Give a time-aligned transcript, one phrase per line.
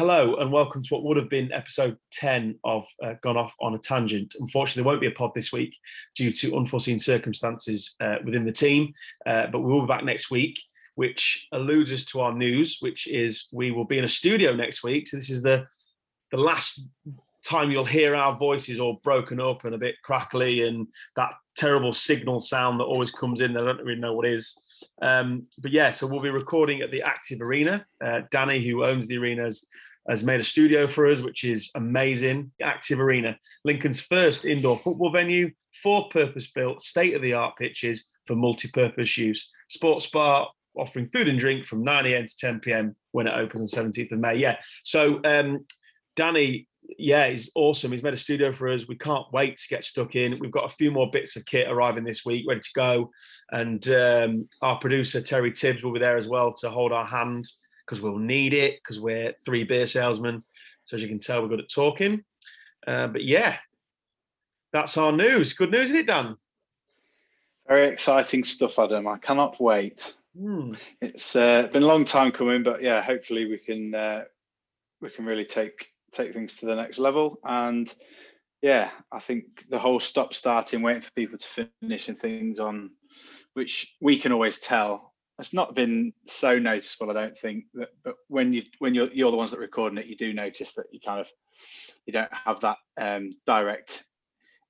[0.00, 3.74] hello and welcome to what would have been episode 10 of uh, Gone Off on
[3.74, 4.34] a Tangent.
[4.40, 5.76] Unfortunately, there won't be a pod this week
[6.16, 8.94] due to unforeseen circumstances uh, within the team,
[9.26, 10.58] uh, but we will be back next week,
[10.94, 14.82] which alludes us to our news, which is we will be in a studio next
[14.82, 15.06] week.
[15.06, 15.66] So, this is the,
[16.30, 16.88] the last
[17.44, 21.92] time you'll hear our voices all broken up and a bit crackly and that terrible
[21.92, 23.54] signal sound that always comes in.
[23.54, 24.58] I don't really know what is.
[25.02, 27.84] Um, but yeah, so we'll be recording at the Active Arena.
[28.02, 29.66] Uh, Danny, who owns the arenas, has
[30.24, 32.50] made a studio for us, which is amazing.
[32.60, 35.50] Active Arena, Lincoln's first indoor football venue,
[35.82, 39.50] four purpose built, state of the art pitches for multi purpose use.
[39.68, 42.26] Sports bar offering food and drink from 9 a.m.
[42.26, 42.96] to 10 p.m.
[43.12, 44.36] when it opens on 17th of May.
[44.36, 44.56] Yeah.
[44.82, 45.64] So, um,
[46.16, 46.66] Danny,
[46.98, 47.92] yeah, he's awesome.
[47.92, 48.88] He's made a studio for us.
[48.88, 50.38] We can't wait to get stuck in.
[50.40, 53.10] We've got a few more bits of kit arriving this week, ready to go.
[53.50, 57.44] And um, our producer, Terry Tibbs, will be there as well to hold our hand
[57.90, 60.44] because we'll need it because we're three beer salesmen.
[60.84, 62.22] So as you can tell, we're good at talking.
[62.86, 63.56] Uh, but yeah,
[64.72, 65.54] that's our news.
[65.54, 66.36] Good news, isn't it, Dan?
[67.66, 69.08] Very exciting stuff, Adam.
[69.08, 70.14] I cannot wait.
[70.38, 70.74] Hmm.
[71.00, 74.24] It's uh, been a long time coming, but yeah, hopefully we can uh,
[75.00, 77.40] we can really take take things to the next level.
[77.42, 77.92] And
[78.62, 82.90] yeah, I think the whole stop starting, waiting for people to finish and things on,
[83.54, 85.09] which we can always tell
[85.40, 87.64] it's not been so noticeable, I don't think.
[87.74, 90.32] That, but when you when you're you're the ones that are recording it, you do
[90.32, 91.30] notice that you kind of
[92.06, 94.04] you don't have that um, direct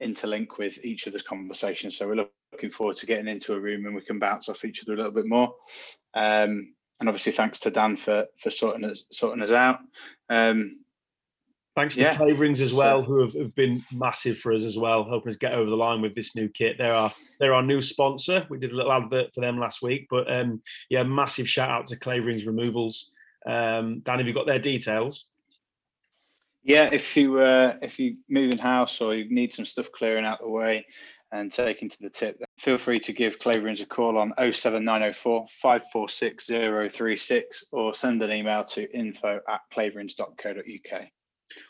[0.03, 1.97] interlink with each other's conversations.
[1.97, 4.83] So we're looking forward to getting into a room and we can bounce off each
[4.83, 5.55] other a little bit more.
[6.15, 9.81] Um, and obviously, thanks to Dan for for sorting us sorting us out.
[10.29, 10.80] Um,
[11.77, 12.17] Thanks to yeah.
[12.17, 15.53] Claverings as well, who have, have, been massive for us as well, helping us get
[15.53, 16.77] over the line with this new kit.
[16.79, 18.45] They're our they're our new sponsor.
[18.51, 21.87] We did a little advert for them last week, but um, yeah, massive shout out
[21.87, 23.13] to Claverings Removals.
[23.47, 25.27] Um, Dan, have you got their details?
[26.65, 30.25] Yeah, if you uh, if you move in house or you need some stuff clearing
[30.25, 30.85] out the way
[31.33, 36.47] and taking to the tip, feel free to give Claverings a call on 07904 546
[36.47, 41.09] 036 or send an email to info at claverings.co.uk.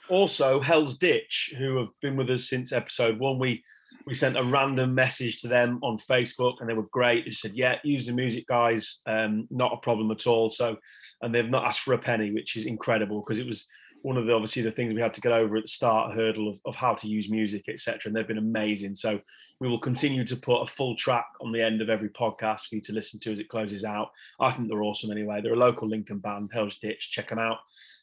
[0.09, 3.63] Also, Hell's Ditch, who have been with us since episode one, we
[4.07, 7.25] we sent a random message to them on Facebook, and they were great.
[7.25, 9.01] They said, "Yeah, use the music, guys.
[9.07, 10.79] Um, not a problem at all." So,
[11.23, 13.67] and they've not asked for a penny, which is incredible because it was
[14.03, 16.49] one of the obviously the things we had to get over at the start hurdle
[16.49, 18.01] of, of how to use music, etc.
[18.07, 18.95] And they've been amazing.
[18.97, 19.21] So
[19.61, 22.77] we will continue to put a full track on the end of every podcast for
[22.77, 24.11] you to listen to as it closes out.
[24.41, 25.41] I think they're awesome anyway.
[25.43, 27.11] They're a local Lincoln band, Hell's Ditch.
[27.11, 27.59] Check them out.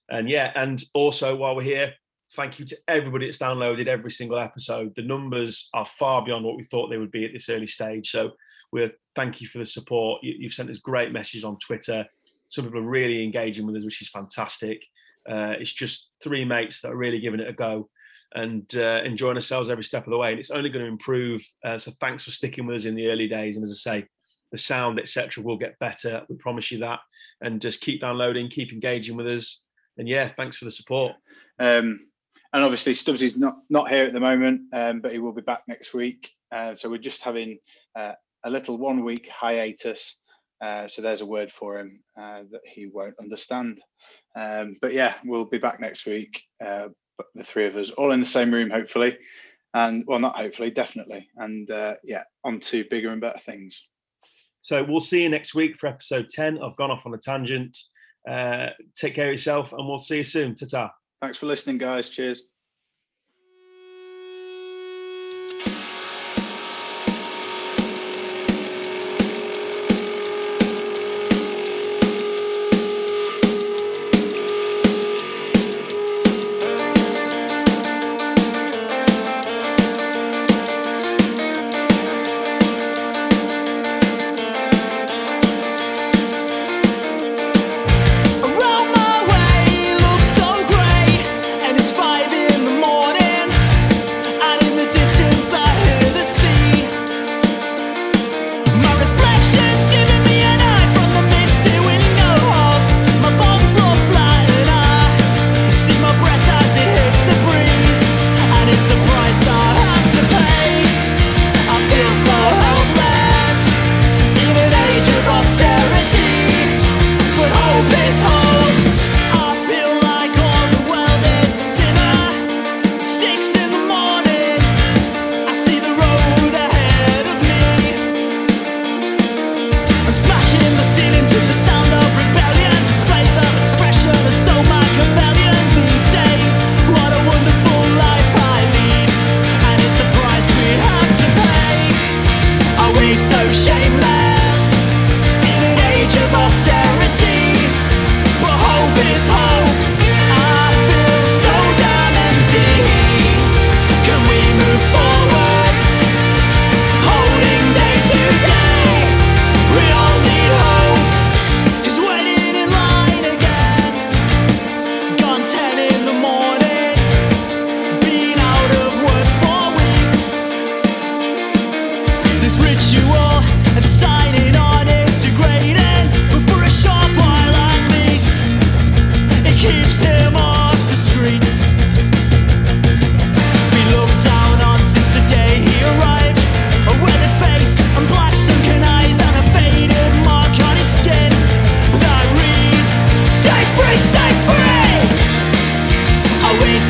[0.09, 1.93] And yeah, and also while we're here,
[2.35, 4.93] thank you to everybody that's downloaded every single episode.
[4.95, 8.09] The numbers are far beyond what we thought they would be at this early stage.
[8.09, 8.31] So
[8.71, 10.23] we're thank you for the support.
[10.23, 12.05] You, have sent us great messages on Twitter.
[12.47, 14.81] Some people are really engaging with us, which is fantastic.
[15.27, 17.89] Uh, it's just three mates that are really giving it a go
[18.35, 20.31] and uh, enjoying ourselves every step of the way.
[20.31, 21.41] And it's only going to improve.
[21.65, 23.57] Uh, so thanks for sticking with us in the early days.
[23.57, 24.07] And as I say,
[24.51, 26.23] the sound, etc., will get better.
[26.29, 26.99] We promise you that.
[27.41, 29.65] And just keep downloading, keep engaging with us
[29.97, 31.13] and yeah, thanks for the support.
[31.59, 32.07] Um,
[32.53, 35.63] and obviously Stubbsy's not not here at the moment, um, but he will be back
[35.67, 36.31] next week.
[36.51, 37.59] Uh, so we're just having
[37.95, 38.13] uh,
[38.43, 40.19] a little one week hiatus.
[40.59, 43.79] Uh, so there's a word for him uh, that he won't understand.
[44.35, 46.41] Um, but yeah, we'll be back next week.
[46.63, 46.87] Uh,
[47.35, 49.17] the three of us, all in the same room, hopefully,
[49.73, 53.87] and well, not hopefully, definitely, and uh, yeah, on to bigger and better things.
[54.61, 57.77] So we'll see you next week for episode 10 of Gone Off on a Tangent.
[58.27, 60.55] Uh, take care of yourself, and we'll see you soon.
[60.55, 60.91] Ta ta.
[61.21, 62.09] Thanks for listening, guys.
[62.09, 62.47] Cheers.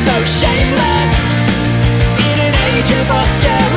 [0.08, 1.16] so shameless
[2.30, 3.67] in an age of austerity.